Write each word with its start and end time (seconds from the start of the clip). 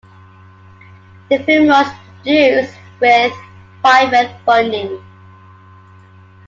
The 1.29 1.37
film 1.43 1.67
was 1.67 1.85
produced 2.23 2.73
with 3.01 3.33
private 3.83 4.31
funding. 4.47 4.99